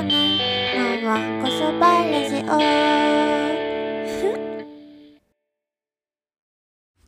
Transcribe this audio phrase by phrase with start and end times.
[0.00, 2.40] こねのわんこそばラジオ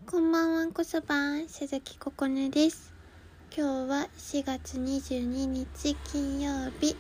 [0.05, 1.15] こんばんはこそば
[1.49, 2.93] 鈴木ここねです。
[3.57, 6.95] 今日は4月22日金曜日。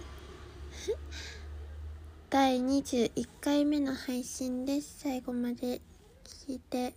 [2.31, 5.01] 第21回目の配信です。
[5.01, 5.83] 最後まで
[6.25, 6.95] 聞いて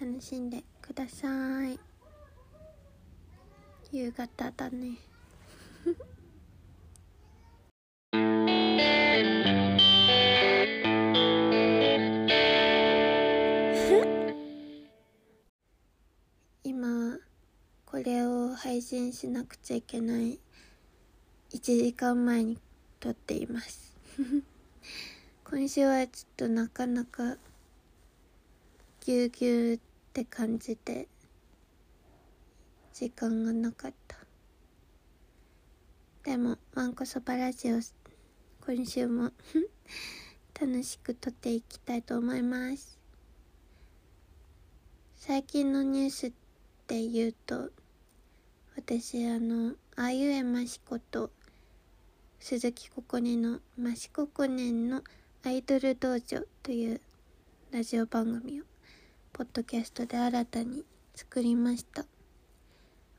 [0.00, 1.78] 楽しんでください。
[3.92, 4.96] 夕方だね。
[18.58, 20.36] 配信しなくちゃいけない。
[21.52, 22.58] 1時間前に
[22.98, 23.96] 撮っています。
[25.48, 27.36] 今週はちょっとなかなか
[29.02, 29.80] ぎゅうぎゅうっ
[30.12, 31.06] て感じで
[32.92, 34.16] 時間がなかった。
[36.24, 37.78] でもわんこそばラジオ
[38.66, 39.30] 今週も
[40.60, 42.98] 楽しく撮っていきたいと思います。
[45.14, 46.32] 最近のニュースっ
[46.88, 47.70] て言うと
[48.90, 51.30] 私あのあゆえましこと
[52.40, 55.02] 鈴木ここねのましここねんの
[55.44, 57.00] アイドル道場という
[57.70, 58.64] ラジオ番組を
[59.34, 62.06] ポッドキャストで新たに作りました。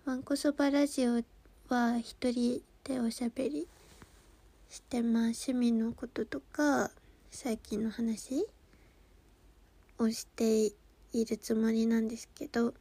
[0.07, 1.21] わんこそばラジオ
[1.67, 3.67] は一人でおしゃべり
[4.71, 6.89] してまあ趣味のこととか
[7.29, 8.43] 最近の話
[9.99, 10.65] をして
[11.13, 12.73] いるつもりなんですけど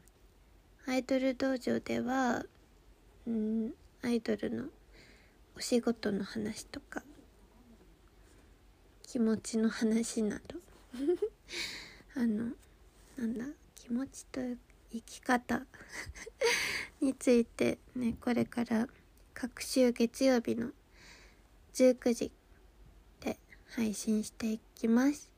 [0.86, 2.46] アイドル道場では
[3.28, 4.64] うんアイドルの
[5.54, 7.02] お仕事の話とか
[9.02, 10.58] 気持ちの話など。
[12.16, 12.52] あの
[13.18, 14.40] なんだ気持ちと
[14.90, 15.66] 生き方
[17.02, 18.88] についてねこれから
[19.34, 20.72] 各週月曜日の
[21.74, 22.32] 19時
[23.20, 25.30] で配信していきます。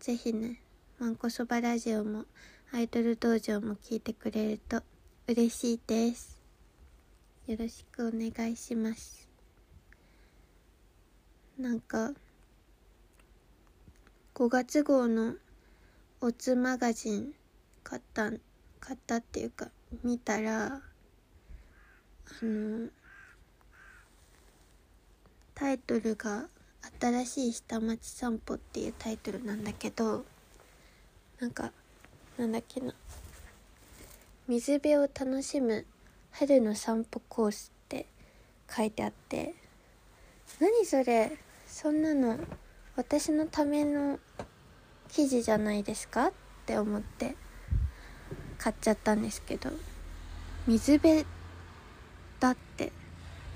[0.00, 0.60] ぜひね
[0.98, 2.26] わんこそばラジオも
[2.72, 4.82] アイドル道場も聞いてくれると
[5.26, 6.41] 嬉しいです。
[7.48, 9.28] よろしくお願いします。
[11.58, 12.12] なんか
[14.34, 15.34] 5月号の
[16.20, 17.32] オツマガジン
[17.82, 18.30] 買った
[18.78, 19.72] 買ったっていうか
[20.04, 20.80] 見たらあ
[22.42, 22.88] の
[25.56, 26.46] タイトルが
[27.00, 30.24] 「新しい下町散歩」っていうタイトルなんだけど
[31.40, 31.72] なんか
[32.38, 32.94] なんだっけな。
[34.46, 35.86] 水辺を楽しむ
[36.32, 38.06] 春の散歩コースって
[38.74, 39.54] 書いてあって
[40.60, 42.38] 何それそんなの
[42.96, 44.18] 私のための
[45.08, 46.32] 記事じゃないですかっ
[46.66, 47.36] て思って
[48.58, 49.70] 買っちゃったんですけど
[50.66, 51.24] 水辺
[52.38, 52.92] だって。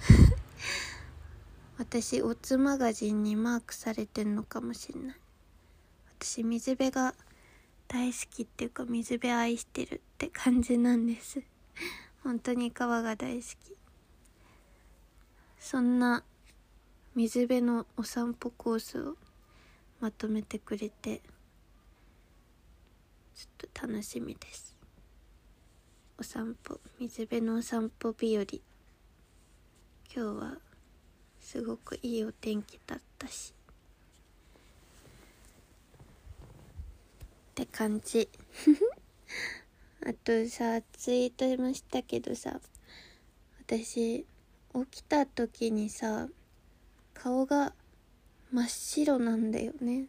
[1.78, 5.16] 私オツマガジンにマークされてんのかもしれない。
[6.18, 7.14] 私水辺が
[7.88, 11.42] 大好きっていうか水辺愛してるって感じなんです。
[12.26, 13.78] 本当に川が大好き。
[15.60, 16.24] そんな
[17.14, 19.14] 水辺のお散歩コースを
[20.00, 21.22] まとめてくれて
[23.32, 24.76] ちょっと楽しみです。
[26.18, 28.42] お散歩水辺のお散歩日和。
[28.42, 28.60] 今
[30.12, 30.58] 日は
[31.38, 33.54] すごくいいお天気だったし。
[36.42, 38.28] って感じ。
[40.08, 42.60] あとさツイートもしたけどさ
[43.58, 44.24] 私起
[44.88, 46.28] きた時にさ
[47.12, 47.72] 顔が
[48.52, 50.06] 真っ白なんだよね。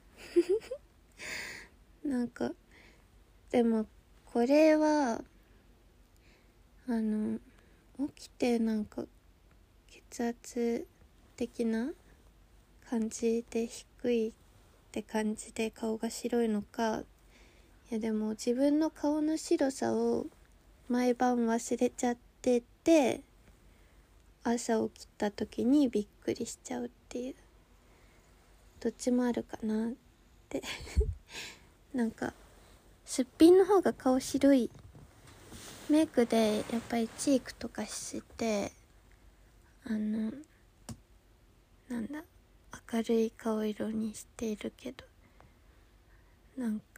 [2.05, 2.51] なんか
[3.49, 3.87] でも
[4.25, 5.23] これは
[6.87, 7.39] あの
[8.13, 9.03] 起きてなんか
[9.87, 10.85] 血圧
[11.35, 11.91] 的な
[12.87, 14.33] 感じで低いっ
[14.91, 17.01] て感じで顔が白いのか
[17.89, 20.25] いやでも自分の顔の白さを
[20.89, 23.21] 毎晩忘れちゃってて
[24.43, 27.35] 朝起きた時にびっくりしちゃうっていう。
[28.79, 29.91] どっちもあるかなっ
[30.50, 30.62] て。
[31.94, 32.33] なんか
[33.06, 34.69] すっぴんの方が顔白い
[35.89, 38.73] メイクでやっぱりチークとかして
[39.85, 40.33] あの
[41.88, 42.23] なんだ
[42.94, 45.06] 明るい顔色にしているけど
[46.57, 46.96] なんか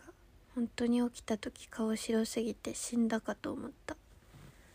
[0.60, 3.96] 本当に起きた時顔白すぎて死んだかと思った。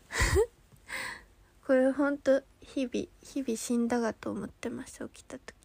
[1.63, 5.55] これ本当日々日々死んだかと思ってます起きた時。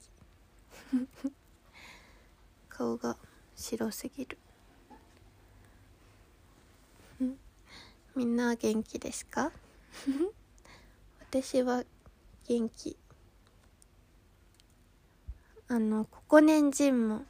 [2.68, 3.16] 顔が
[3.56, 4.36] 白すぎる。
[8.14, 9.50] みんな元気ですか？
[11.30, 11.82] 私は
[12.46, 12.98] 元気。
[15.68, 17.24] あのここ年人も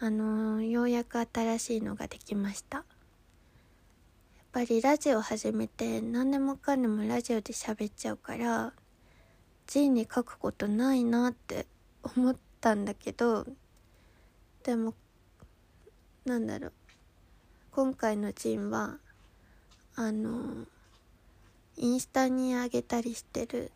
[0.00, 2.78] あのようやく新しいのができました。
[2.78, 2.86] やっ
[4.52, 8.72] ぱりラジオ始めて何でもかんでもラジオで喋っちゃうから
[9.66, 11.66] ジンに書くことないなって
[12.16, 13.44] 思ったんだけど
[14.62, 14.94] でも
[16.24, 16.72] なんだろう。
[17.72, 18.98] 今回のジンは
[19.96, 20.64] あの
[21.76, 23.72] インスタに上げたりしてる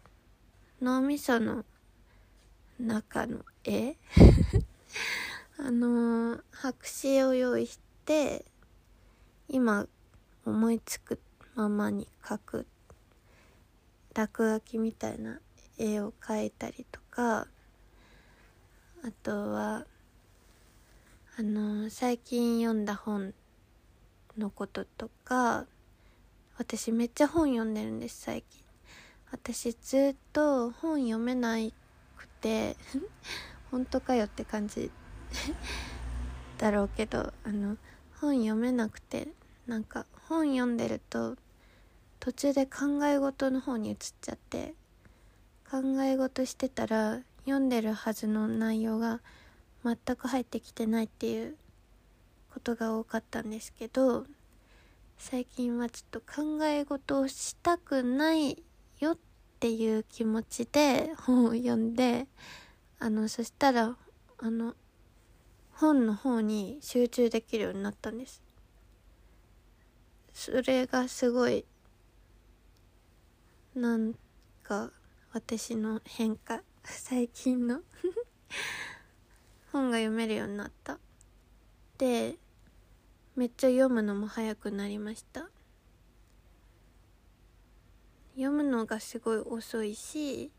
[0.81, 1.65] 脳みその
[2.79, 3.97] 中の絵？
[5.64, 8.44] あのー、白紙を用意して
[9.49, 9.87] 今
[10.44, 11.20] 思いつく
[11.55, 12.67] ままに描く
[14.12, 15.38] 落書きみたいな
[15.79, 17.47] 絵を描いたりとか
[19.05, 19.87] あとは
[21.38, 23.32] あのー、最近読んだ本
[24.37, 25.67] のこととか
[26.59, 28.64] 私めっちゃ本読んでるんです最近。
[29.31, 31.56] 私ずっと本読めな
[32.17, 32.76] くて
[33.70, 34.91] 本当かよって感じ
[36.58, 37.76] だろうけどあの
[38.20, 39.29] 本読めなくて
[39.67, 41.37] なんか本読んでると
[42.20, 44.75] 途中で考え事の方に移っちゃって
[45.69, 49.20] 考え事してたら読んでるはずの内容が
[49.84, 51.56] 全く入ってきてないっていう
[52.52, 54.26] ことが多かったんですけど
[55.19, 58.62] 最近はちょっと考え事をしたくない
[59.00, 59.19] よっ
[59.61, 62.26] ていう気持ちで本を読んで
[62.99, 63.96] あのそしたら
[64.38, 64.75] あの
[65.82, 68.40] 本の方に集中できるようになったんです。
[70.32, 71.64] それがすごい
[73.75, 74.14] なん
[74.62, 74.93] か
[75.32, 76.62] 私の変化。
[76.84, 77.81] 最近の。
[79.73, 81.00] 本が読めるようになった。
[81.99, 82.37] で
[83.35, 85.50] めっちゃ読むのも早くなりました。
[88.37, 90.52] 読むのがすごい遅いし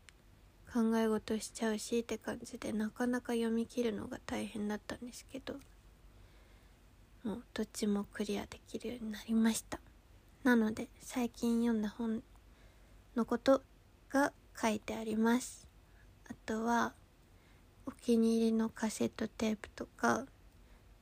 [0.74, 5.54] 考え事しちゃうしって感じでなかなか読み切るのが大変だったんですけど
[7.22, 9.78] もうどっちもクリアできるようになりました。
[10.42, 12.24] なので最近読んだ本
[13.14, 13.62] のこと
[14.10, 15.68] が書いてあります。
[16.28, 16.92] あとは
[17.86, 20.26] お気に入りのカセットテープとか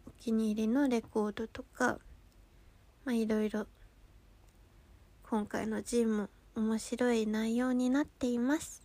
[0.06, 1.98] お気に入りのレコードとか
[3.06, 3.66] まあいろいろ
[5.22, 8.82] 今回のジンも面白い内容になっています。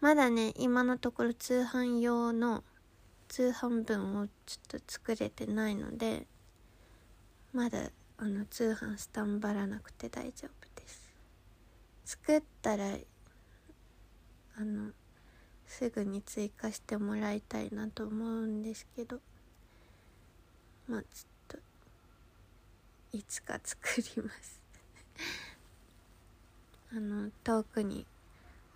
[0.00, 2.62] まだね今のところ通販用の
[3.28, 6.26] 通販分をちょっと作れてないので
[7.52, 11.10] まだあの通販スタンバらなくて大丈夫です。
[12.04, 12.84] 作ったら
[14.58, 14.90] あの
[15.66, 19.18] すぐに追加してもらいたいなと思うんですけど
[20.88, 21.58] まあちょっ
[23.12, 24.60] といつか作ります。
[26.92, 28.06] あの遠くに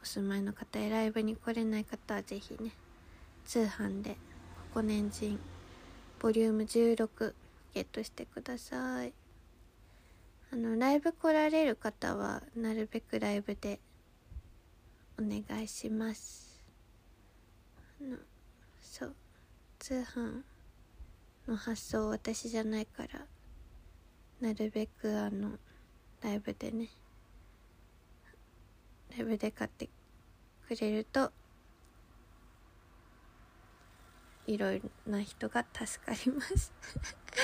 [0.02, 2.72] お住まいの方やライブに来れない方は是非ね
[3.44, 4.16] 通販で
[4.72, 5.38] 「ここ年人
[6.18, 7.34] ボリューム16
[7.74, 9.12] ゲットしてください。
[10.52, 13.78] あのライブ来られる方はなるべくライブで
[15.18, 16.62] お願いします。
[18.00, 18.16] あの
[18.80, 19.14] そう
[19.78, 20.42] 通販
[21.46, 23.26] の発送私じゃないから
[24.40, 25.58] なるべくあの
[26.20, 26.88] ライブでね
[29.10, 29.88] ライブで買って
[30.66, 31.32] くれると
[34.46, 36.72] いろいろな人が助かります。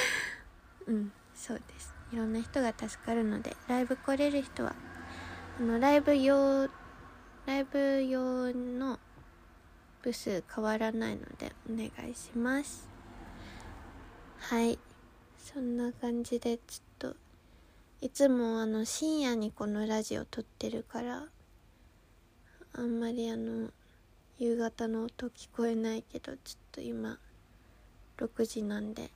[0.86, 1.94] うんそうです。
[2.12, 4.74] いろんな人が助かるのでライブ来れる人は
[5.58, 6.68] あのライブ用
[7.46, 8.98] ライブ用の
[10.02, 12.88] 部数変わらないのでお願いします。
[14.38, 14.78] はい。
[15.38, 17.16] そんな感じでちょっと
[18.00, 21.28] いつもあの深夜にこのラジオ撮ってるから
[22.78, 23.70] あんまりあの
[24.38, 26.38] 夕方の音聞こえないけどちょっ
[26.72, 27.18] と今
[28.18, 29.08] 6時なんで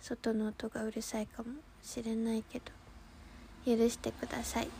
[0.00, 1.48] 外の音がうるさいかも
[1.82, 2.66] しれないけど
[3.66, 4.68] 許してください。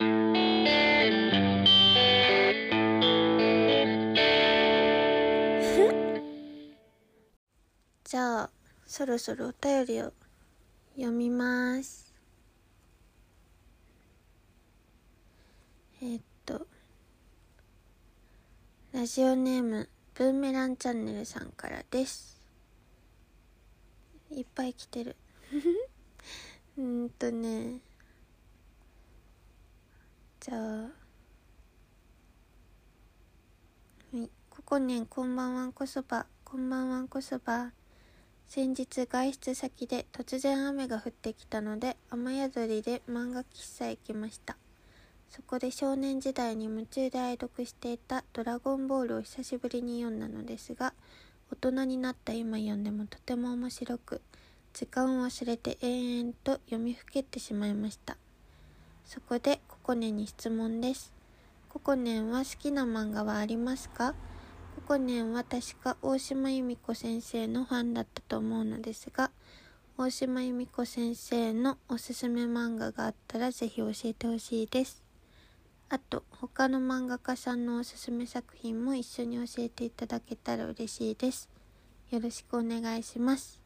[8.04, 8.50] じゃあ
[8.86, 10.12] そろそろお便りを
[10.94, 12.12] 読みます。
[16.02, 16.66] え、っと
[18.92, 22.42] ラジオネームブーメランチャンネルさんからです。
[24.30, 25.16] いっぱい来てる。
[26.76, 27.80] うんとね。
[30.40, 30.90] じゃあは
[34.12, 34.30] い。
[34.50, 36.26] ここねこんばんはんこそば。
[36.44, 37.72] こんばんはんこそば。
[38.54, 44.58] 先日外出先で突然雨が降ってきたので雨宿りで漫画喫茶へ行きました。
[45.30, 50.92] そこで少年時代に夢中で愛読していた「ドラゴンボール」を久しぶりに読んだのですが
[51.50, 54.20] 大人になった今読んでもとても面白く
[54.74, 58.18] 時間を忘れて延々と読みふけってしまいました。
[59.06, 61.10] そこでココネに質問です。
[61.70, 64.14] ココネンは好きな漫画はありますか？
[64.82, 69.30] ココネンは確か大島由美子先生のファンだったと思うのですが
[69.96, 75.02] 大島由美子先生のおすすめ漫画があったらぜひ教えてほしいです。
[75.88, 81.48] あと他の漫画家さんのおすすめ作品も一緒に教えていただけたら嬉しいです。
[82.10, 83.60] よろしくお願いします。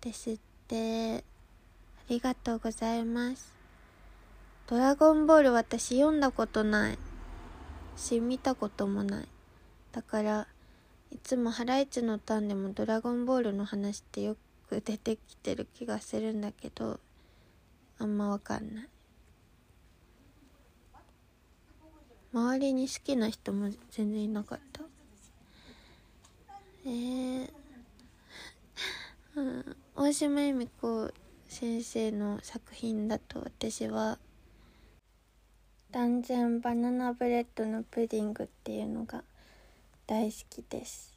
[0.00, 1.22] ですってあ
[2.10, 3.56] りがとうございます。
[4.66, 6.98] ドラゴンボール私読んだことない。
[7.96, 9.28] し見たこともない。
[9.92, 10.46] だから
[11.10, 14.36] いつもハライチのターンでもドラゴンボールの話ってよ
[14.68, 17.00] く出てきてる気がするんだけど
[17.98, 18.88] あんまわかんない。
[22.32, 24.82] 周りに好きな人も全然いなかった。
[26.86, 27.50] えー、
[29.34, 31.12] うん、大島由美子
[31.48, 34.18] 先生の作品だと私は
[35.90, 39.24] 「断然バナナブレッドのプディング」っていうのが
[40.10, 41.14] 大好きです。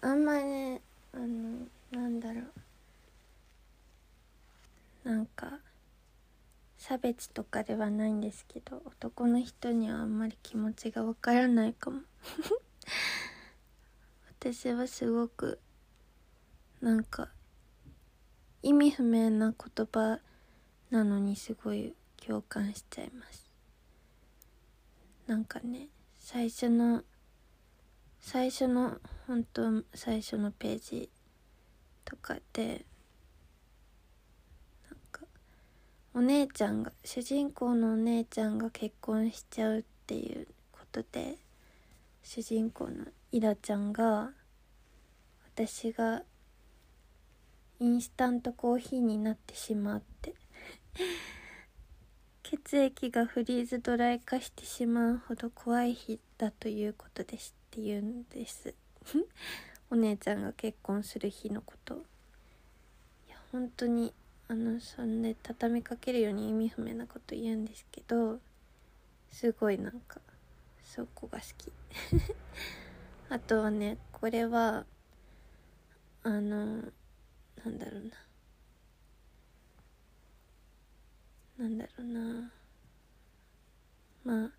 [0.00, 0.80] あんまね
[1.12, 2.42] あのなんだろ
[5.04, 5.08] う。
[5.10, 5.58] なんか
[6.78, 12.02] 差別とかではないんですけど男の人にはあんまり気持ちがわからないかも。
[14.38, 15.58] 私はすごく
[16.80, 17.30] なんか
[18.62, 20.20] 意味不明な言葉
[20.90, 23.44] なのにすごい共感しちゃいます。
[25.26, 25.88] なんかね
[26.28, 27.04] 最初の
[28.18, 31.08] 最初の本当最初のページ
[32.04, 32.84] とかで
[34.90, 35.20] なんか
[36.12, 41.36] お姉ちゃんが主人公のお姉ちゃんが結婚しちゃうっていうことで
[42.24, 44.30] 主人公のイラちゃんが
[45.54, 46.24] 私が
[47.78, 50.34] インスタントコーヒーになってしまって。
[52.48, 57.56] 血液がフリーズドライ化してしまうほど怖い日だということです。
[57.72, 58.72] って言うんです。
[59.90, 61.96] お姉ちゃんが結婚する日のこと。
[63.26, 64.14] いや本当に
[64.46, 68.38] あのそんで畳みかけるように意味不明なこと言うんですけど
[69.32, 70.20] すごいなんか
[70.84, 71.72] そこが好き。
[73.28, 74.86] あとはねこれは
[76.22, 78.25] あのなんだろうな。
[81.58, 82.52] なんだろうな。
[84.24, 84.50] まあ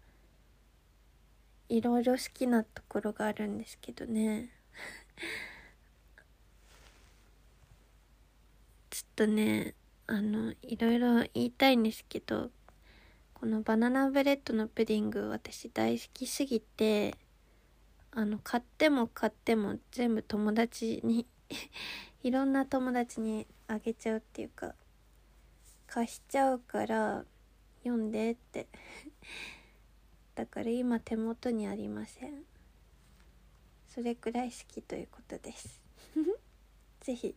[1.70, 4.50] いろいろ好きなところがあるんですけどね。
[8.89, 9.75] ちょっとね
[10.08, 12.50] あのいろいろ言いたいんですけど
[13.34, 17.16] このバナナブレッドのプディング私大好きすぎて
[18.12, 21.27] あの買っても買っても全部友達に
[22.24, 24.74] いろんな友達にあげちゃうっていうか
[25.88, 27.25] 貸しちゃうから
[27.84, 28.67] 読んでって。
[30.36, 32.44] だから今手元にありません。
[33.88, 35.82] それくらい好きということです。
[37.01, 37.36] 是非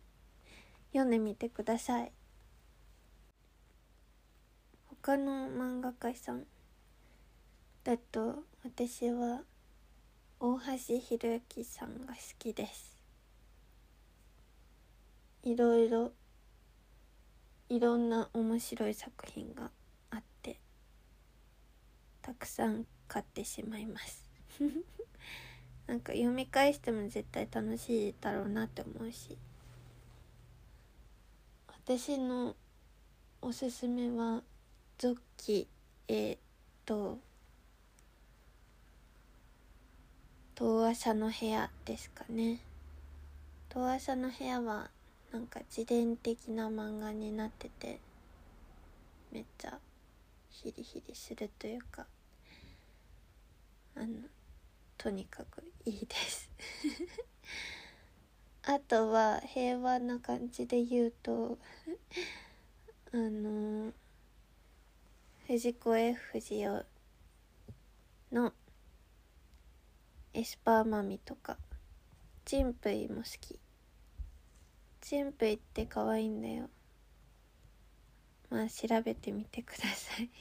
[0.89, 2.11] 読んでみてください。
[4.85, 6.45] 他の漫画家さん。
[7.83, 9.41] だと私は
[10.39, 13.01] 大橋ひろゆきさんが好きです。
[15.43, 16.13] いろいろ
[17.71, 19.71] いろんな面白い作品が
[20.09, 20.59] あって
[22.21, 24.29] たくさん買ってしまいます。
[25.87, 29.37] なんか読み返しても絶対楽しいだろうなって思うし
[31.67, 32.57] 私の
[33.41, 34.43] おすすめは
[34.99, 35.69] 「ゾッキ」
[36.09, 36.37] えー、
[36.85, 37.19] と
[40.55, 42.59] 「遠朝の部屋」ですかね。
[43.69, 44.91] 遠朝の部屋は
[45.31, 47.99] なんか自伝的な漫画になってて
[49.31, 49.79] めっちゃ
[50.49, 52.05] ヒリヒリするというか
[53.95, 54.07] あの
[54.97, 56.49] とにかくいいです。
[58.63, 61.57] あとは平和な感じで言うと
[63.13, 63.93] あの
[65.47, 66.85] 藤子 F 不二雄
[68.31, 68.53] の
[70.33, 71.57] エスパーマミとか
[72.45, 73.60] チンプイも好き。
[75.01, 76.69] チンプイって可愛いんだよ。
[78.49, 80.29] まあ調べてみてください。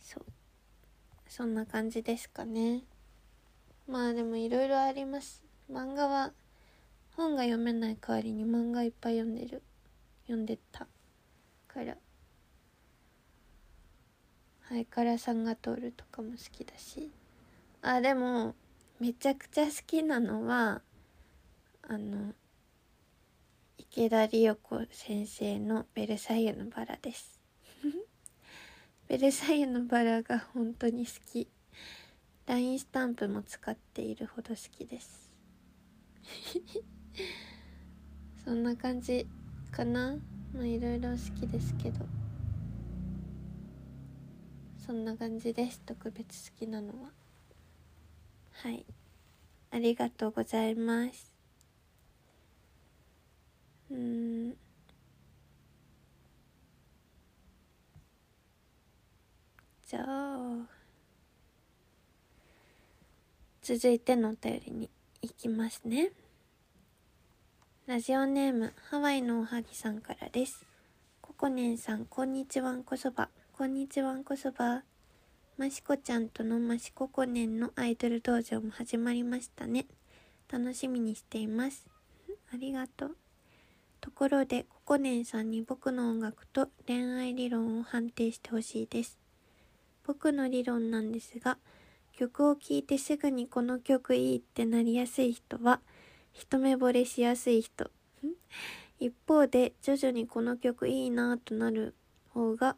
[0.00, 0.26] そう。
[1.28, 2.82] そんな感じですかね。
[3.86, 5.44] まあでもいろいろあります。
[5.70, 6.32] 漫画は
[7.12, 9.62] 本が読めない代わりに漫画いっぱい読んでる。
[10.24, 10.88] 読んでた。
[11.68, 11.96] から。
[14.60, 17.10] ハイカラさんが通るとかも好きだし。
[17.80, 18.54] あでも
[19.00, 20.82] めちゃくちゃ好きなのは
[21.82, 22.32] あの
[23.78, 27.40] 池田理代子先生の「ベルサイユのバラ」です。
[29.06, 31.48] ベルサイユのバラが本当に好き。
[32.46, 35.30] LINE スタンプも使っているほど好きです。
[38.44, 39.28] そんな感じ
[39.70, 40.16] かな。
[40.52, 42.04] まあいろいろ好きですけど。
[44.78, 45.82] そんな感じです。
[45.86, 47.17] 特別好きなのは。
[48.62, 48.84] はい。
[49.70, 51.32] ありがとうございます。
[53.88, 54.50] うん。
[59.86, 60.68] じゃあ
[63.62, 64.90] 続いてのお便りに
[65.22, 66.10] 行きますね。
[67.86, 70.66] ラジオネームハワイのおはぎさんからです。
[71.20, 73.28] ココネンさんこんにちはんこそば。
[73.52, 74.82] こんにちはんこそば。
[75.58, 79.86] マシコちゃんとのマシココネンのアイドル道場も始まりましたね。
[80.48, 81.84] 楽しみにしています。
[82.54, 83.16] ありがとう。
[84.00, 89.18] ところでココネンさんに僕の音楽と恋愛理論を判定してほしいです。
[90.06, 91.58] 僕の理論なんですが
[92.16, 95.80] 曲を聴いてすぐにこの曲いいってなりやすい人は
[96.32, 97.90] 一目惚れしやすい人。
[99.00, 101.96] 一方で徐々にこの曲いいなとなる
[102.32, 102.76] 方が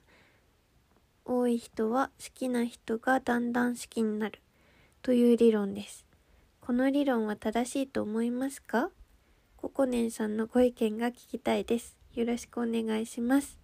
[1.32, 4.40] 多い人は好きな人がだんだん好きになる
[5.00, 6.04] という理論です。
[6.60, 8.90] この理論は正しいと思いますか？
[9.56, 11.96] ココネンさんのご意見が聞きたいです。
[12.14, 13.60] よろしくお願いします。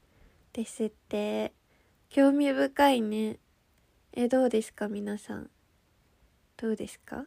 [0.52, 1.52] ですって。
[2.08, 3.40] 興味深いね。
[4.12, 4.87] えどうですか？
[4.87, 5.50] 皆さん。
[6.56, 7.25] どうですか？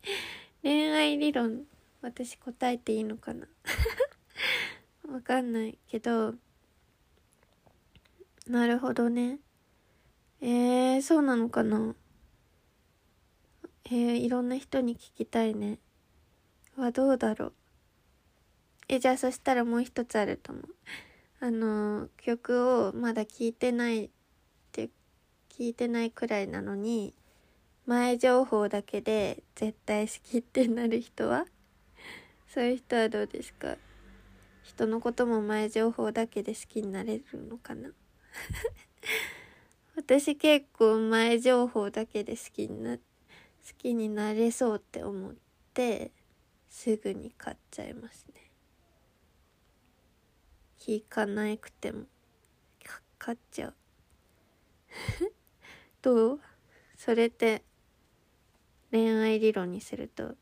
[0.64, 1.64] 恋愛理論。
[2.00, 3.46] 私答えていいのかな？
[5.12, 6.36] わかんないけど。
[8.46, 9.40] なるほどね。
[10.46, 11.94] えー、そうなのかな。
[13.86, 15.78] えー、いろんな人に聞きたいね。
[16.76, 17.52] はどうだろう。
[18.88, 20.64] えじゃあそしたらもう一つあると思う。
[21.40, 24.10] あの曲をまだ聴いてないっ
[24.70, 24.90] て
[25.48, 27.14] 聞いてないくらいなのに
[27.86, 31.46] 前情報だけで絶対好きってなる人は？
[32.48, 33.78] そういう人はどうですか？
[34.62, 37.88] 人のことも前情報だけで好きになれるのかな？
[40.06, 43.02] 私結構前情報だけで好きにな好
[43.78, 45.34] きになれそうって思っ
[45.72, 46.12] て
[46.68, 48.50] すぐに買っちゃいますね。
[50.78, 52.04] 聞かなくても
[53.18, 53.74] 買っちゃう。
[56.02, 56.40] どう？
[56.98, 57.62] それって
[58.90, 60.36] 恋愛理論にすると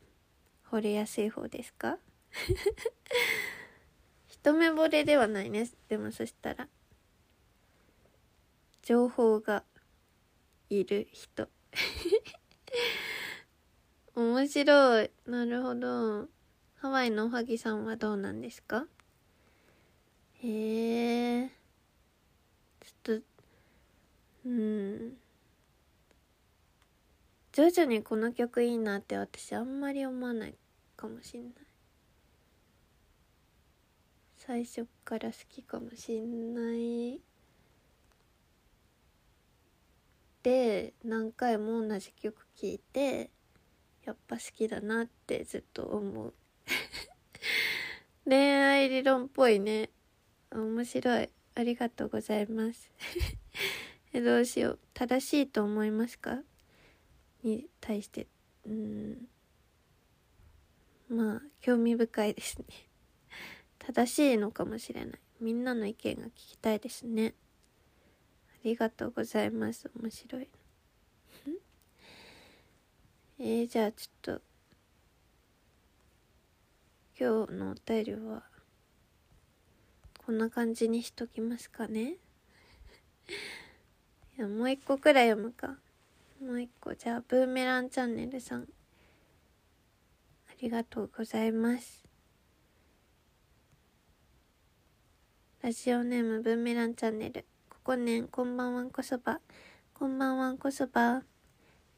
[0.69, 1.97] 惚れやすい方ですか？
[4.27, 5.69] 一目惚れではないね。
[5.87, 6.67] でもそしたら
[8.83, 9.63] 情報が
[10.69, 11.47] いる人。
[14.13, 15.11] 面白い。
[15.25, 16.27] なるほど。
[16.75, 18.85] ハワイのおはぎさんはどうなんですか？
[20.43, 21.49] へえ
[22.81, 23.25] ちょっと
[24.45, 25.17] うん。
[27.53, 30.55] 徐々にこの曲いいなって私あんまり思わない
[30.97, 31.65] かもしんない。
[34.35, 37.21] 最初から好きかもしんない。
[40.43, 43.31] で何回も同じ曲聴いて
[44.05, 46.33] やっぱ好きだなってずっと思う。
[48.29, 49.89] 恋愛理論っぽいね。
[50.51, 51.29] 面白い。
[51.55, 52.91] ありがとうございます。
[54.13, 54.79] どうしよう。
[54.93, 56.43] 正しいと思いますか？
[57.43, 58.27] に対して。
[58.65, 59.29] うん。
[61.07, 62.65] まあ興味深いですね。
[63.79, 65.19] 正しいのかもしれない。
[65.39, 67.35] みんなの意見が聞きたいですね。
[68.63, 69.89] りがとうございます。
[70.01, 70.49] 面白い。
[73.39, 74.41] えー、じゃあちょっと
[77.19, 78.43] 今日のお便りは
[80.25, 82.15] こんな感じにしときますかね。
[84.37, 85.77] いやもう一個くらい読むか。
[86.39, 86.95] もう一個。
[86.95, 88.63] じゃあブーメランチャンネルさん。
[88.63, 88.65] あ
[90.61, 92.05] りがとうございます。
[95.61, 97.45] ラジオネームブーメランチャンネル。
[97.83, 99.41] ここねんこんばんはんこそば。
[99.93, 101.23] こんばんはんこそば。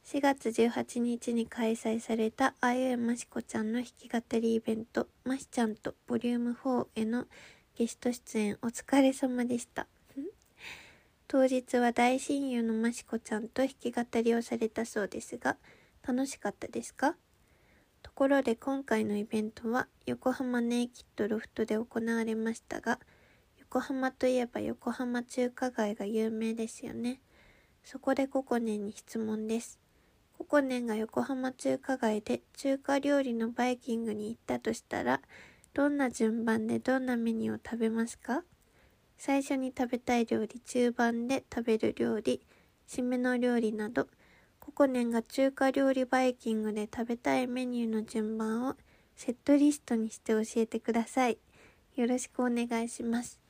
[0.04, 7.26] 4月18日に開催されたあゆえましこちゃんの弾き語りイベントましちゃんとボリューム4への
[7.78, 9.86] ゲスト出演お疲れ様でした。
[11.28, 15.56] 当日は大親友のましこちゃんと弾き語りをされたそうですが、
[16.02, 17.16] 楽しかったですか？
[18.02, 22.98] ところで今回のイベントは横浜ネイキッドロフトで行われましたが、
[23.76, 27.20] 横浜といえば横浜中華街が有名ですよね。
[27.84, 29.82] そこでココネに質問です。
[30.38, 35.20] ココネが横浜中華街で中華料理のバイキングに行ったとしたら、
[35.74, 38.44] どんな順番でどんなメニューを食べますか？
[39.18, 42.40] 最初に食べたい料理、中盤で食べる料理、
[42.88, 44.08] 締めの料理など、
[44.62, 48.76] ココネが中華料理バイキングで食べたいメニューの順番を
[49.18, 51.38] セットリストにして教えてください。
[51.98, 53.44] よろしくお願いします。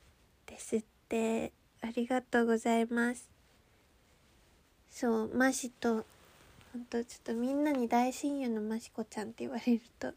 [0.46, 1.52] ですって。
[1.82, 3.28] ありがとうございます。
[4.90, 6.06] そう、マシと、
[6.72, 10.16] ほんとちょっとみんなに大親友のマシコちゃんって言われると、ちょ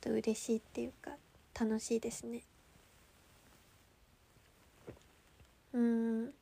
[0.00, 1.12] と嬉しいっていうか、
[1.58, 2.42] 楽しいですね。
[5.72, 6.34] うーん、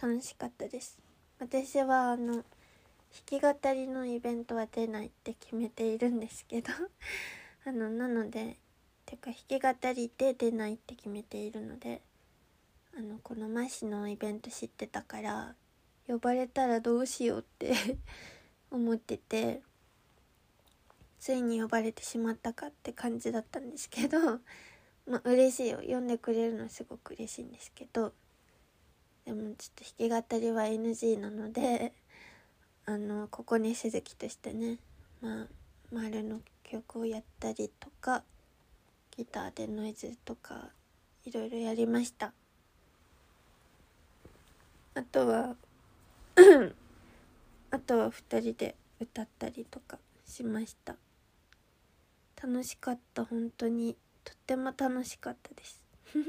[0.00, 0.98] 楽しかったです。
[1.38, 2.44] 私はあの、弾
[3.26, 6.70] き語りのイベントは出ないって決めているんですけど
[7.66, 8.56] あの、なので、
[9.06, 12.00] てか弾き語りで出ないって決めているので
[12.96, 15.54] あのこのマシのイベント知ってたから
[16.06, 17.74] 呼ばれたらどうしようって
[18.70, 19.62] 思ってて
[21.18, 24.40] ついに呼ばれてしまったかって感じだったんですけど
[25.06, 25.82] まあ嬉しいよ。
[25.86, 28.12] 呼んでくれるのはすごく嬉しいんですけど
[29.24, 31.92] でもちょっと弾き語りは NG なので
[32.86, 34.78] あのここに鈴木としてね
[35.20, 35.46] まあ
[35.92, 38.24] 丸の曲をやったりとか
[39.16, 40.70] ギターでノイズとか
[41.24, 42.32] いろいろやりました。
[44.94, 45.56] あとは
[47.70, 50.96] あとは2人で歌ったりとかしました。
[52.42, 53.96] 楽しかった本当に。
[54.22, 55.80] とっても楽しかったです。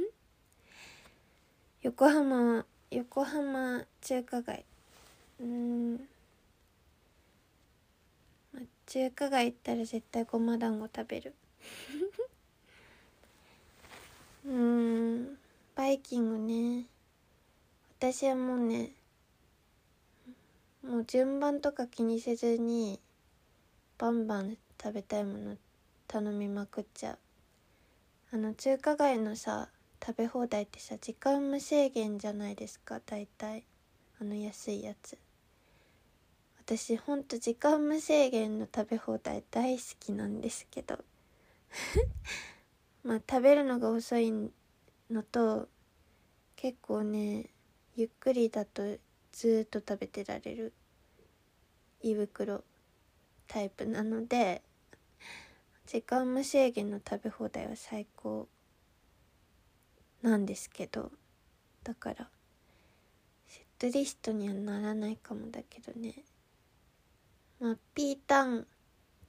[1.82, 4.65] 横浜横浜中華街。
[5.39, 6.08] うん。
[8.86, 11.34] 中華街行ったら絶対ごま団子食べる。
[14.45, 15.38] うん。
[15.76, 16.90] バイキングね。
[18.04, 18.90] 私はもうね
[20.84, 23.00] もう順番とか気にせずに
[24.00, 25.56] バンバン食べたいもの
[26.08, 27.20] 頼みまくっちゃう。
[28.34, 29.70] あの中華街のさ
[30.04, 33.66] 食べ放題ってさ時間無制限じゃないですか大体。
[34.20, 35.16] あの安いやつ。
[36.58, 40.98] 私ほんと時間無制限の食べ放題大好きなんですけど。
[43.06, 44.32] まあ食べるのが遅い
[45.12, 45.70] のと
[46.56, 47.51] 結構ね
[47.95, 48.84] ゆっくりだと
[49.32, 50.73] ずっと食べてられる
[52.01, 52.63] 胃袋
[53.47, 54.62] タイプなので
[55.86, 58.47] 時間無制限の食べ放題は最高
[60.21, 61.12] なんですけど
[61.84, 62.30] だから
[63.47, 66.13] セットリストにはならないかもだけどね。
[67.60, 68.65] まあピータン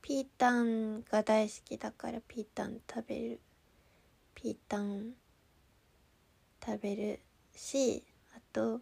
[0.00, 3.40] ピータンが大好きだからピータン食べる
[4.34, 5.12] ピータン
[6.64, 7.20] 食べる
[7.54, 8.04] し
[8.52, 8.80] と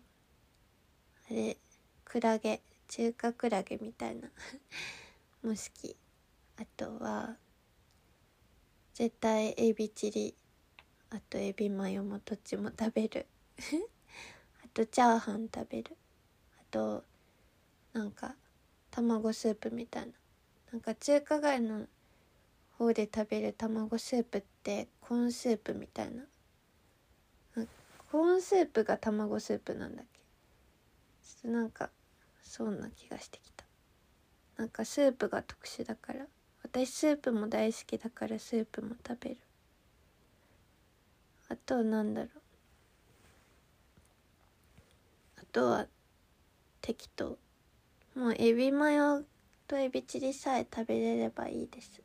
[1.30, 1.56] あれ
[2.04, 4.28] クラゲ中華クラゲみたいな
[5.42, 5.96] も好き。
[6.56, 7.36] あとは
[8.92, 10.34] 絶対エビチリ。
[11.10, 13.26] あとエビマヨもどっちも食べる。
[14.64, 15.96] あとチャーハン食べる。
[16.58, 17.04] あと
[17.92, 18.34] なんか
[18.90, 20.12] 卵スープみたいな。
[20.72, 21.86] なんか中華街の
[22.72, 26.24] 方で食べる卵スープってコーンスープみたいな。
[28.10, 30.20] コーンスープが卵スープなんだっけ？
[31.22, 31.90] ちょっとなんか
[32.42, 33.64] そんな気がしてきた。
[34.56, 36.26] なんかスープが特殊だから。
[36.62, 39.36] 私スープも大好きだからスープも食べる。
[41.48, 42.30] あとなんだろう。
[45.38, 45.86] あとは
[46.80, 47.38] 適当。
[48.16, 49.22] もうエビマヨ
[49.68, 52.02] とエビチリさえ食べれればいいです。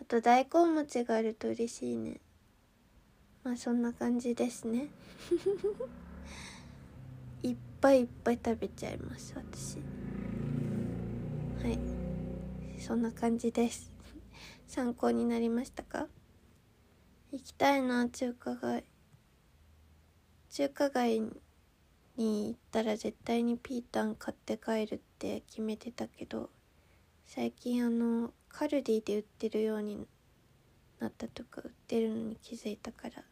[0.00, 2.20] あと大根餅があると嬉しいね。
[3.44, 4.88] まあそんな感じですね。
[7.42, 9.78] いっぱいいっぱい食べちゃいます私。
[11.62, 11.78] はい。
[12.80, 13.92] そんな感じです。
[14.66, 16.08] 参考になりましたか？
[17.32, 18.84] 行きたいな中華街。
[20.50, 21.20] 中華街
[22.16, 26.48] に行ったら絶対にピータン買って帰るって決めてたけど
[27.26, 30.06] 最近あのカルディで売ってるように
[31.00, 33.24] なったとか売ってるのに気づいたから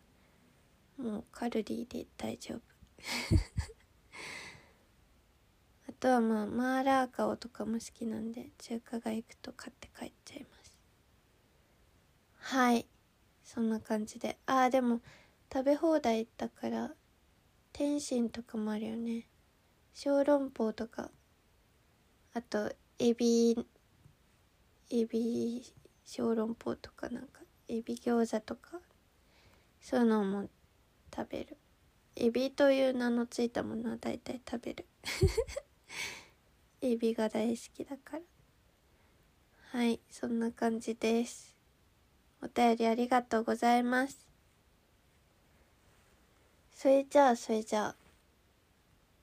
[1.02, 2.60] もうカルディで大丈夫。
[5.88, 10.78] あとはまあマーラー顔とかも好きなんで中華街行くと買って帰っちゃいます。
[12.38, 12.86] はい。
[13.42, 14.38] そんな感じで。
[14.46, 15.00] ああでも
[15.52, 16.94] 食べ放題だから
[17.72, 19.26] 天津とかもあるよね。
[19.92, 21.10] 小籠包とか。
[22.32, 23.66] あとエビ
[24.90, 27.40] エビ小籠包とかなんか。
[27.66, 28.80] エビ餃子とか。
[29.80, 30.48] そういうのも
[31.14, 31.56] 食べる。
[32.16, 34.86] エビという名のついたものは大体食べる。
[36.80, 38.22] エビが大好きだから。
[39.78, 41.56] はいそんな感じです。
[42.42, 44.26] お便りありがとうございます。
[46.74, 47.96] それじゃあそれじゃあ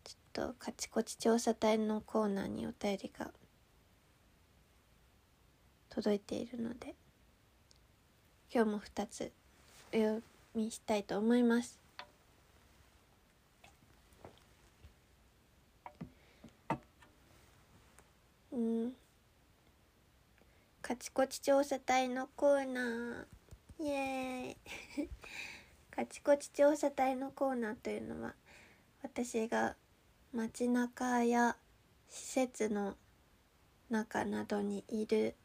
[0.04, 3.32] ちょっとカチコチ調査隊のコーナーにお便りが
[5.90, 6.96] 届いているので
[8.52, 9.32] 今日も2つ。
[10.60, 11.80] みしたいと思います。
[18.52, 18.94] うん。
[20.82, 23.84] カチコチ調査隊のコーナー。
[23.84, 25.10] イエーイ。
[25.92, 28.36] カチコチ調査隊のコーナーというのは
[29.02, 29.76] 私が
[30.34, 31.58] 街中や
[32.10, 32.98] 施設の
[33.90, 35.36] 中などにいる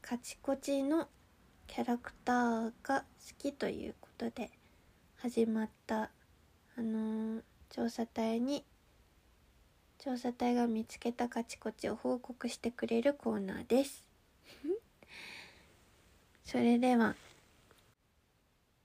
[0.00, 1.08] カチコチの
[1.74, 3.04] キャラクターが好
[3.38, 4.50] きということで
[5.16, 6.10] 始まった
[6.76, 8.62] あのー、調査隊に
[9.98, 14.06] 調査隊が見つけたカチコチを報告してくれるコーナーです。
[16.44, 17.16] それでは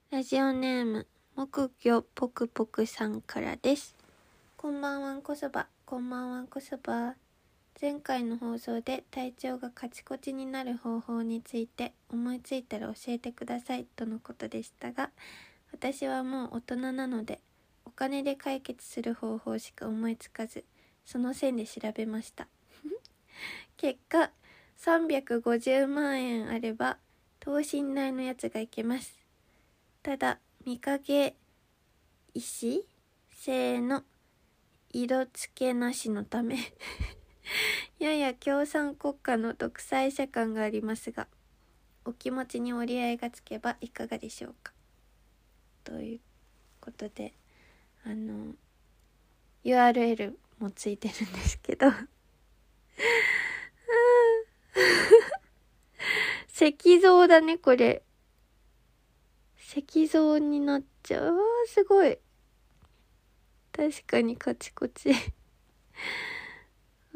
[0.10, 3.98] ラジオネーム木魚ぽくぽくさんからです。
[4.56, 7.16] こんばんはんこそばこんばんはんこそば
[7.80, 15.12] 前回の放送で体調がカチコチになる方法について思いついたら教えてくださいとのことでしたが
[15.72, 17.40] 私はもう大人なので
[17.86, 20.66] お金で解決する方法しか思いつかず
[21.06, 22.48] その線で調べました。
[23.78, 24.32] 結果
[24.80, 26.98] 350万円あれば
[27.40, 29.20] 等身大のやつがいけます。
[30.02, 31.36] ただ見かけ
[32.34, 32.84] 石
[33.30, 34.04] 製の
[34.92, 36.58] 色付けなしのため。
[38.00, 41.28] やや共産国家の独裁者感がありますが
[42.06, 44.74] お気持ちに折り合いがつけばいかがでしょうか？
[45.84, 46.20] という
[46.82, 47.34] ことで
[48.06, 48.54] あの
[49.64, 51.88] URL もついてるんですけど
[56.60, 58.02] 石像だね、これ。
[59.60, 61.38] 石像になっちゃう。
[61.68, 62.18] すごい。
[63.72, 65.12] 確かにカチコチ。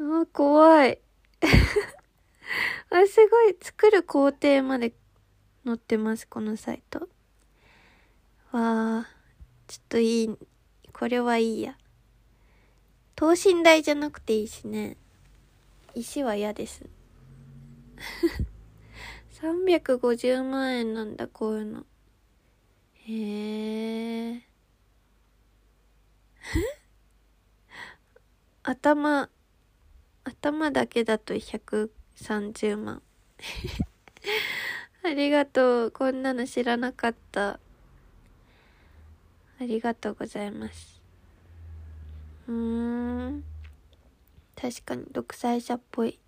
[0.02, 1.00] あー、怖い。
[2.90, 3.56] あ、すごい。
[3.62, 4.92] 作る工程まで
[5.64, 7.08] 載ってます、このサイト。
[8.50, 10.36] わー、ちょっといい。
[10.92, 11.78] これはいいや。
[13.14, 14.96] 等身大じゃなくていいしね。
[15.94, 16.84] 石は嫌です。
[19.30, 21.86] 350万円なんだ、こういうの。
[23.06, 24.42] へえ。
[28.64, 29.30] 頭、
[30.42, 33.00] 頭だけだと130万。
[35.04, 35.90] ありがとう。
[35.92, 37.50] こんなの知らなかった。
[37.50, 37.60] あ
[39.60, 41.00] りがとうございます。
[42.48, 43.44] うーん。
[44.60, 46.18] 確かに独裁者っぽい。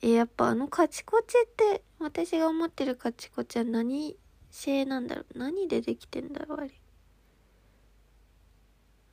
[0.00, 4.16] え、やっぱあのカチコチって、私が思ってるカチコチは何
[4.50, 6.70] 製なんだろう何でできてんだろうあれ。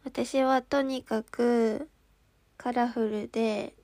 [0.05, 1.89] 私はとにかく
[2.55, 3.75] カラフルで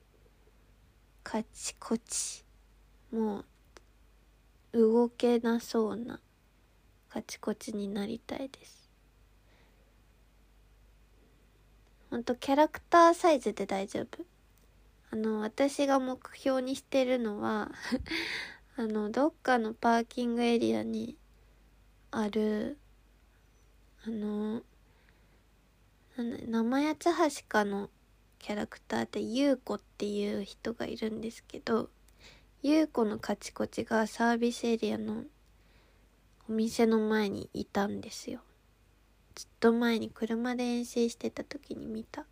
[1.24, 2.44] カチコチ。
[3.10, 3.44] も
[4.72, 6.20] う動けなそうな
[7.08, 8.90] カチコチになりたいです。
[12.10, 14.24] ほんとキャラクターサイズで大丈夫。
[15.10, 17.72] あの、私が目標にしてるのは
[18.76, 21.16] あの、どっかのパーキングエリアに
[22.10, 22.78] ある、
[24.06, 24.62] あの、
[26.16, 26.96] 生八
[27.40, 27.90] 橋かの
[28.44, 31.88] キャラクターで、ゆうこっていう人がいるんですけど、
[32.62, 35.24] ゆうこのカチコチがサービスエリアの
[36.46, 38.40] お店の前にいたんですよ。
[39.34, 42.26] ずっと前に車で遠征してた時に見た。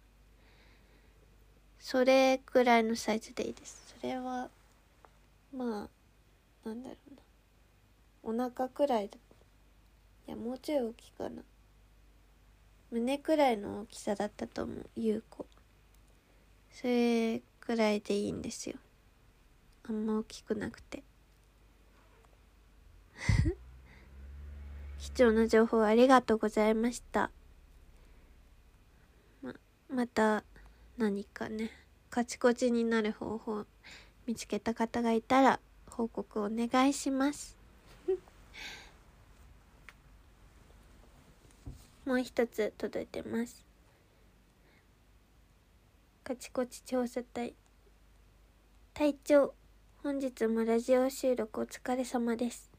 [1.78, 3.94] それくらいのサイズでいいです。
[3.98, 4.50] それは
[5.56, 5.88] ま
[6.64, 6.96] あなんだろ
[8.22, 8.48] うな。
[8.50, 9.16] お腹くらいだ。
[10.28, 11.42] いやもうちょい大きいかな。
[12.90, 15.46] 胸くらいの大きさだったと思う優子
[16.72, 18.76] それくらいでいいんですよ
[19.88, 21.02] あんま大きくなくて
[24.98, 27.30] 貴重な情報ありがとうございました。
[29.42, 29.52] ま、
[29.88, 30.44] また
[30.96, 31.70] 何かね、
[32.10, 33.66] カチコチになる方法
[34.26, 35.58] 見つけた方がいたら
[35.90, 37.56] 報告お願いします。
[42.06, 43.71] もう一つ届いてます。
[46.32, 47.52] カチコチ調査隊。
[48.94, 49.52] 隊長、
[50.02, 52.72] 本日もラジオ収録お疲れ様です。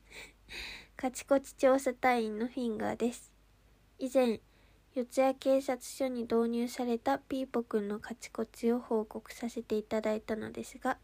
[0.97, 3.31] カチコチ調査隊員のフィンガーです。
[3.99, 4.39] 以前
[4.95, 10.97] 四谷警察署に導入されたピーポくんのカチコチを報告させていただいたのですが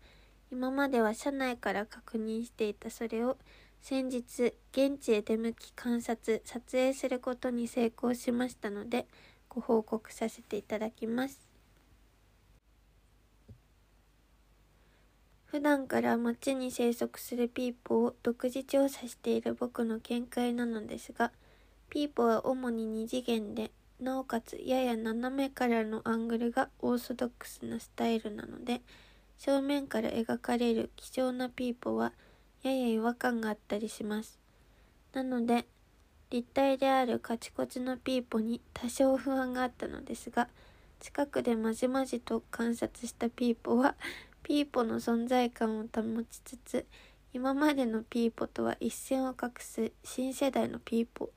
[0.51, 3.37] 今までは社内から確認していたそれを
[3.79, 9.05] 先日現地へ出向き観察撮影することに成功しましたので
[9.49, 11.48] ご報告させていただきます
[15.51, 21.31] 普段から街に生息するピーポを独自調査している僕の見解なのですが
[21.89, 28.81] ピーポは主に2次元でなおかつやや斜めからのアングルがオーソドックスなスタイルなので
[29.39, 32.13] 正面から描かれる貴重なピーポは
[32.61, 34.37] やや違和感があったりします。
[35.13, 35.65] なので
[36.29, 40.47] 立体であるカチコチのピーポに多少不安があったのですが
[40.99, 43.95] 近くでまじまじと観察したピーポは
[44.43, 46.85] ピーポの存在感を保ちつつ
[47.31, 51.29] 今までのピーポとは一線を画す新世代のピーポ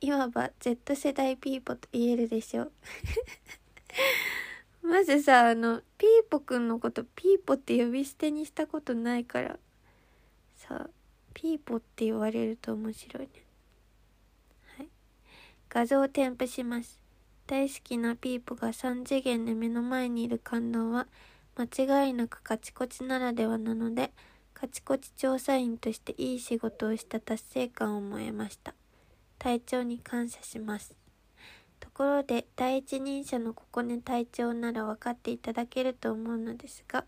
[0.00, 2.72] いわば Z 世代ピーポと言えるでしょう。
[4.86, 9.58] まずさあのピーポくんのことピーポって呼び捨てにしたことないから
[10.54, 10.90] さあ
[11.34, 13.30] ピーポって言われると面白いね。
[14.76, 14.88] はい。
[15.68, 17.00] 画像を添付します。
[17.46, 21.06] 大好きなピーポが3次元で目の前にいる感動は
[21.58, 24.12] 間違いなくカチコチならではなので
[24.52, 28.74] カチコチ調査員としていい仕事をした達成感を思えました
[29.38, 30.96] 隊長に感謝します。
[31.78, 37.04] ところで第一人者のここね隊長なら分かっていただけると思うのですが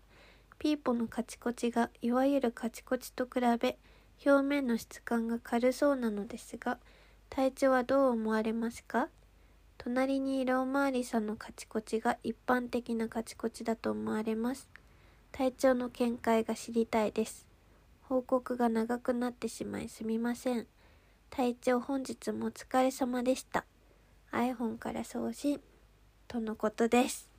[0.59, 3.77] ピーポのカチコチがいわゆるカチコチと比べ
[4.25, 6.77] 表面の質感が軽そうなのですが
[7.29, 9.09] 隊長はどう思われますか？
[9.79, 14.69] 隣にいるおまわりさんのカチコチが一般的なカチコチだと思われます
[15.31, 17.47] 隊長の見解が知りたいです
[18.03, 20.67] 報告が長くなってしまいすみません
[21.29, 23.63] 体調本日もお疲れ様でした。
[24.31, 25.61] iPhone から送信
[26.27, 27.29] とのことです。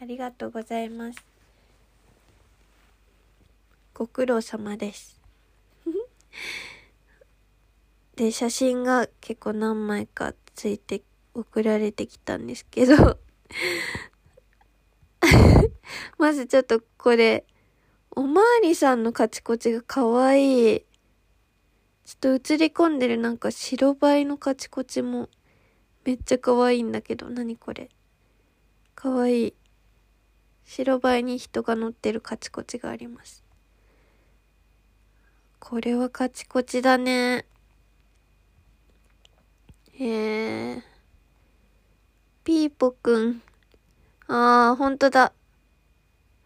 [0.00, 1.24] ありがとうございます。
[3.94, 5.18] ご苦労様です。
[8.16, 11.02] で、写真が結構何枚かついて
[11.34, 13.18] 送られてきたんですけど
[16.18, 17.44] まずちょっとこれ、
[18.10, 20.84] おまわりさんのカチコチが可愛いい。
[22.04, 25.28] ちょっと映り込んでるなんか白バイのカチコチも
[26.04, 27.90] めっちゃ可愛いんだけど、何これ。
[28.94, 29.54] 可愛い。
[30.64, 33.44] 白バイに人が乗ってるカチコチがあります。
[35.58, 37.46] これはカチコチだね。
[39.92, 40.87] へえ。
[42.48, 43.42] ピーポくん。
[44.26, 45.34] ああ、ほんとだ。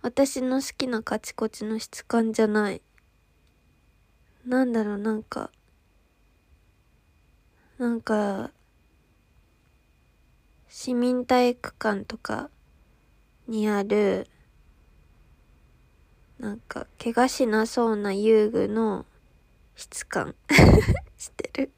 [0.01, 2.83] 私の好きなカチコチの質感じゃない。
[4.45, 5.53] なんだろう、なんか、
[7.79, 8.51] なんか、
[10.69, 12.51] 市民体育館とか
[13.47, 14.27] にある、
[16.41, 19.07] なんか、怪我しなそうな遊具の
[19.77, 20.35] 質感
[21.17, 21.71] してる？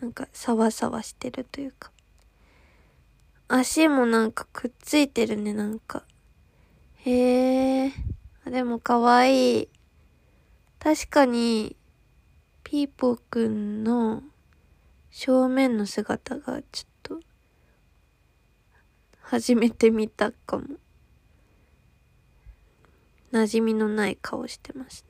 [0.00, 1.90] なんか、サワサワしてるというか。
[3.48, 6.04] 足もなんかくっついてるね、なんか。
[7.04, 7.92] へえ。
[8.46, 9.68] でもかわいい。
[10.78, 11.76] 確かに、
[12.62, 14.22] ピーポーくんの
[15.10, 17.20] 正面の姿がちょっと、
[19.20, 20.64] 初めて見たかも。
[23.32, 25.04] 馴染みのない顔してます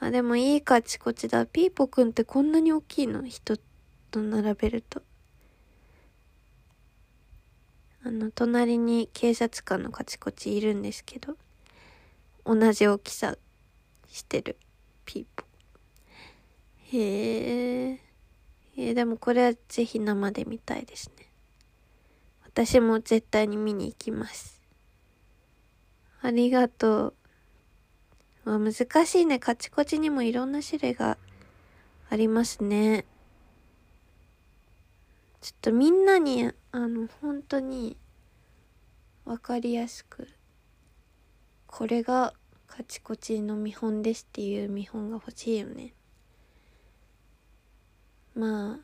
[0.00, 1.46] あ、でもいいカチコチだ。
[1.46, 3.26] ピーポくんってこんなに大きいの？
[3.26, 3.58] 人
[4.10, 5.02] と並べると。
[8.02, 11.36] あの、隣に警察官のカチコチいるんですけど、
[12.46, 13.36] 同じ大きさ
[14.08, 14.56] してる。
[15.04, 15.44] ピーポ。
[16.92, 18.00] へえ
[18.76, 21.26] えでもこれはぜひ生で見たいですね。
[22.42, 24.60] 私も絶対に見に行きます。
[26.22, 27.14] ありがとう、
[28.44, 29.38] あ、難しいね。
[29.38, 31.18] カチコチにもいろんな種類が
[32.08, 33.04] ありますね。
[35.40, 37.96] ちょっとみんなにあの本当に
[39.24, 40.28] 分かりやすく
[41.66, 42.34] これが
[42.66, 45.94] カチコチの見本ですっていう見本が欲しいよね。
[48.34, 48.78] まあ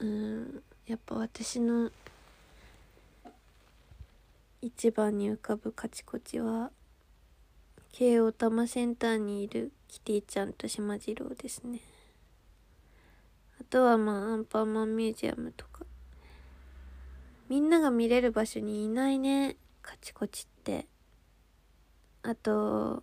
[0.00, 1.90] うんやっぱ私の
[4.60, 6.70] 一番に浮かぶカチコチは
[7.92, 11.80] 京王多摩センターにいるキティちゃんと島次郎ですね。
[13.60, 15.84] あとはまあアンパンマンミュージアムとか。
[17.48, 19.56] みんなが見れる場所にいないね。
[19.82, 20.86] カチコチって。
[22.22, 23.02] あと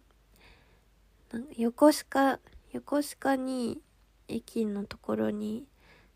[1.57, 2.39] 横須賀。
[2.71, 3.81] 横須賀に
[4.27, 5.65] 駅のところに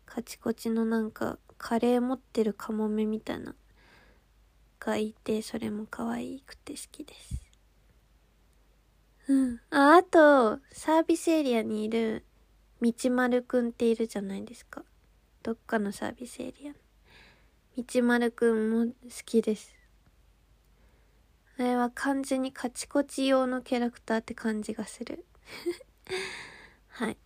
[0.06, 3.54] カチコチのなんかカレー持ってるカモメみたいな。
[4.80, 7.51] がいてそれも可愛くて好きです。
[9.32, 9.60] うん。
[9.70, 12.22] ああとサービスエリアにいる
[12.82, 14.84] 道丸くんっているじゃないですか。
[15.42, 16.72] どっかのサービスエリア。
[17.78, 18.92] 道丸くんも好
[19.24, 19.74] きです。
[21.58, 25.24] あれは完全にカチコチ用のキャラクターって感じがする。
[26.88, 27.16] はい。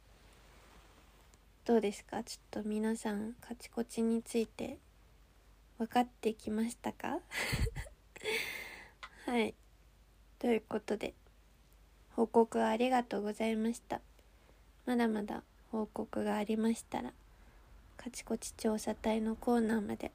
[1.65, 2.23] どうですか？
[2.23, 4.79] ちょっと皆さんカチコチについて
[5.79, 7.19] 分かってきましたか？
[9.27, 9.57] はい。
[10.39, 11.15] ということで。
[12.17, 14.01] 報告ありがとうございました。
[14.87, 17.13] まだまだ報告がありましたら
[17.99, 20.11] カチコチ調査隊のコーナーまで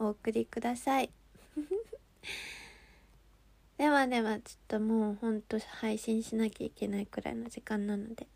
[0.00, 1.10] お送りください。
[3.78, 8.26] ではではちょっともうほんと配信しなきゃいけないくらいの時間なので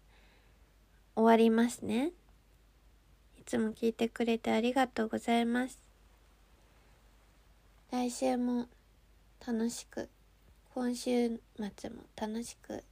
[1.17, 2.13] 終わりますね。
[3.41, 5.83] いつも聞いてくれてありがとうございます。
[7.91, 8.69] 来週も
[9.45, 10.09] 楽しく
[10.73, 12.85] 今週末も楽しく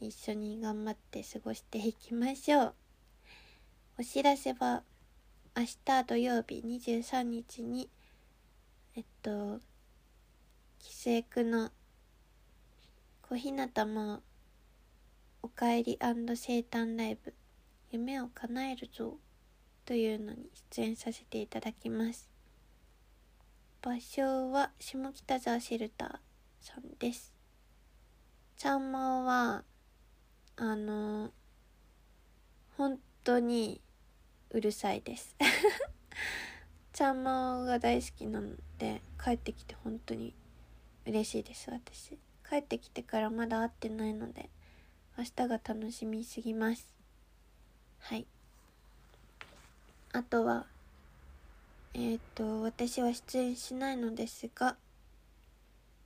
[0.00, 2.74] 一緒に頑張って過ごしていきましょう。
[3.98, 4.82] お知らせは
[5.56, 7.88] 明日土曜日23日に
[8.94, 9.60] えっと
[10.80, 11.70] 帰省区の
[13.22, 14.20] 小日向も
[15.42, 16.14] おかえり生
[16.58, 17.32] 誕ライブ
[17.90, 19.16] 夢を叶えるぞ
[19.86, 22.28] というのに出演させていただきます。
[23.80, 26.10] 場所は下北沢シェルター
[26.60, 27.32] さんです。
[28.56, 29.64] ちゃんまは
[30.58, 31.30] あの
[32.78, 33.82] 本当に
[34.50, 35.36] うるさいです。
[36.94, 40.34] ちゃんまが大好きなので帰ってきて本当に
[41.04, 42.18] 嬉しいです私。
[42.48, 44.48] 帰ってきてからまだ会ってないので
[45.18, 46.86] 明日が楽しみすぎます。
[47.98, 48.26] はい。
[50.12, 50.66] あとは
[51.92, 54.78] えっ、ー、と私は出演しないのですが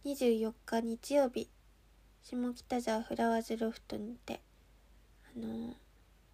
[0.04, 1.48] 24日日曜日
[2.30, 4.40] 下北沢フラワーズロフトにて
[5.36, 5.74] あの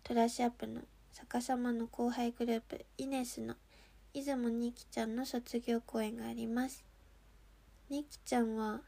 [0.05, 0.83] トラッシュアップの
[1.15, 3.55] 逆さまの後輩グループイネスの
[4.13, 6.85] 出雲にきちゃんの卒業公演があります。
[7.89, 8.83] にきちゃんは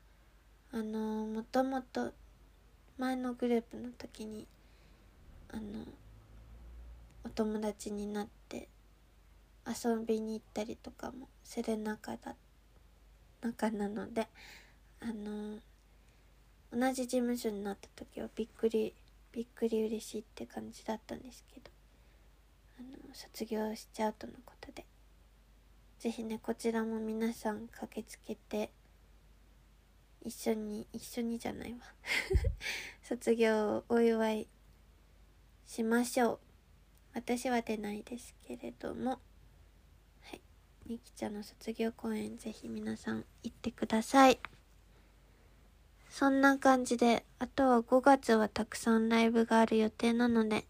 [0.70, 2.12] あのもともと
[2.98, 4.46] 前のグループの時に
[5.50, 5.62] あの
[7.24, 8.68] お友達になって
[9.66, 12.34] 遊びに行ったりとかもする仲だ
[13.40, 14.28] 仲なので
[15.00, 15.58] あの
[16.72, 18.94] 同じ事務所になった時はびっくり
[19.32, 21.70] びっくり嬉しいって感じだったんですけど
[22.78, 24.84] あの卒業しちゃうとのことで
[25.98, 28.70] 是非ねこちらも皆さん駆けつけて
[30.22, 31.78] 一緒に一緒にじゃないわ。
[33.02, 34.48] 卒業をお祝い
[35.64, 36.38] しましょう。
[37.14, 40.40] 私は出ないですけれどもはい。
[40.86, 44.38] みきちゃんの卒業公演ぜひ皆さん行ってください。
[46.10, 50.64] そんな感じであとは5月はたくさんライブがある予定なので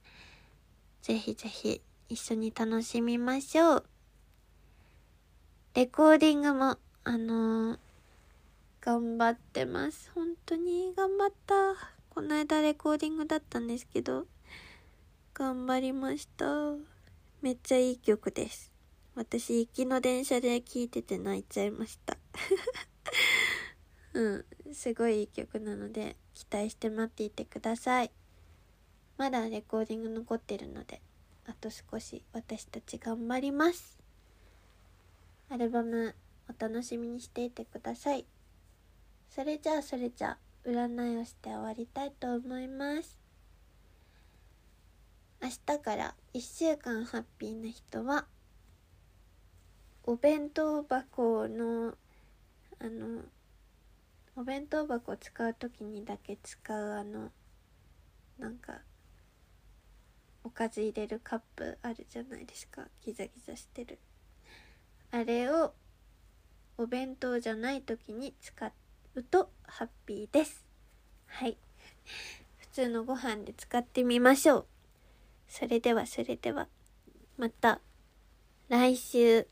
[1.03, 3.85] ぜひぜひ一緒に楽しみましょう
[5.75, 7.79] レコーディングもあのー
[8.81, 10.11] 頑張ってます。
[10.15, 11.55] 本当に頑張った。
[12.09, 14.27] この間レコーディングだったんですけど、
[15.35, 16.47] 頑張りました。
[17.43, 18.73] めっちゃいい曲です。
[19.15, 22.17] 私、行きの電車で聴いてて泣いちゃいました。
[24.19, 28.11] うん、すごいいい曲なので、期待して待っていてください。
[29.17, 31.01] まだレコーディング残ってるので、
[31.47, 33.99] あと少し私たち頑張ります。
[35.51, 36.15] アルバム
[36.49, 38.27] お楽しみにしていてください。
[39.31, 40.39] それじゃあそれじゃあ
[40.69, 43.19] 占いをして終わりたいと思います
[45.41, 48.27] 明日から1週間ハッピーな人は
[50.05, 51.95] お弁当箱の
[52.81, 53.23] あの
[54.39, 57.33] お弁当箱使う時にだけ使うあの
[58.39, 58.75] なんか
[60.45, 62.83] おかず入れるカップあるじゃないですか。
[63.05, 63.99] ギザギザしてる。
[65.11, 65.75] あれを
[66.77, 68.73] お弁当じゃない時に使
[69.17, 70.65] うとハッピーです。
[71.27, 71.59] はい。
[72.59, 74.67] 普通のご飯で使ってみましょう。
[75.49, 76.69] それではそれでは
[77.37, 77.81] また
[78.69, 79.49] 来週。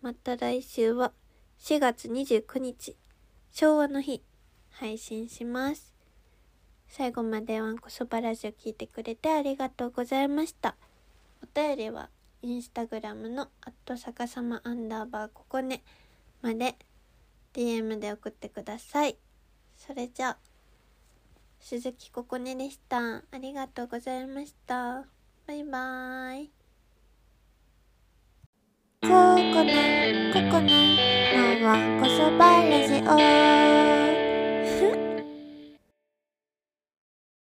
[0.00, 1.12] また来週は。
[1.64, 2.94] 4月29日
[3.50, 4.22] 昭和の日
[4.70, 5.94] 配信します
[6.86, 10.76] 最後までワンコそばラジオ聞いてくれてありがとうございました
[11.42, 12.10] お便りは
[12.42, 15.82] インスタグラムのアット逆さまアンダーバーここね
[16.42, 16.76] まで
[17.54, 19.16] DM で送ってください。
[19.76, 20.38] それじゃあ、
[21.60, 22.98] 鈴木ここねでした。
[22.98, 25.06] ありがとうございました。
[25.46, 26.63] バイバーイ。
[29.04, 30.96] ここねここね
[31.60, 33.02] まはこそばラジ
[34.10, 34.13] オ。